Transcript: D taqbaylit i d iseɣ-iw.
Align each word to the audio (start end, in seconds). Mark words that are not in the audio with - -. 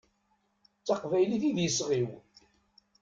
D 0.79 0.83
taqbaylit 0.87 1.43
i 1.49 1.51
d 1.55 1.57
iseɣ-iw. 1.67 2.09